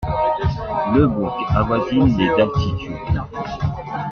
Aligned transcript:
Le 0.95 1.05
bourg 1.05 1.45
avoisine 1.55 2.17
les 2.17 2.29
d'altitude. 2.35 3.21